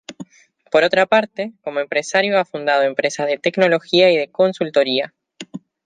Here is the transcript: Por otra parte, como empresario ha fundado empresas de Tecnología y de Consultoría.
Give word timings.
Por 0.71 0.81
otra 0.83 1.05
parte, 1.05 1.53
como 1.61 1.79
empresario 1.79 2.39
ha 2.39 2.43
fundado 2.45 2.81
empresas 2.81 3.27
de 3.27 3.37
Tecnología 3.37 4.09
y 4.09 4.17
de 4.17 4.31
Consultoría. 4.31 5.13